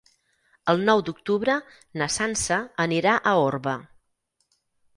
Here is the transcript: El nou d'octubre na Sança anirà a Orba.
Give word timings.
El 0.71 0.79
nou 0.87 1.03
d'octubre 1.09 1.57
na 2.03 2.09
Sança 2.15 2.59
anirà 2.89 3.15
a 3.33 3.37
Orba. 3.45 3.77